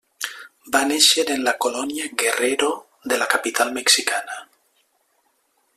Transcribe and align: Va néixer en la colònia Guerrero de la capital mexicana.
Va 0.75 0.79
néixer 0.91 1.25
en 1.33 1.43
la 1.49 1.53
colònia 1.65 2.07
Guerrero 2.23 2.71
de 3.13 3.19
la 3.25 3.29
capital 3.35 3.75
mexicana. 3.79 4.39